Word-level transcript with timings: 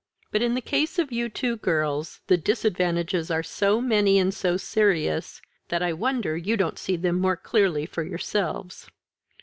But 0.31 0.41
in 0.41 0.55
the 0.55 0.61
case 0.61 0.97
of 0.97 1.11
you 1.11 1.29
two 1.29 1.57
girls 1.57 2.21
the 2.25 2.35
disadvantages 2.35 3.29
are 3.29 3.43
so 3.43 3.79
many 3.79 4.17
and 4.17 4.33
so 4.33 4.57
serious, 4.57 5.43
that 5.67 5.83
I 5.83 5.93
wonder 5.93 6.35
you 6.35 6.57
don't 6.57 6.79
see 6.79 6.95
them 6.95 7.19
more 7.21 7.37
clearly 7.37 7.85
for 7.85 8.01
yourselves. 8.01 8.89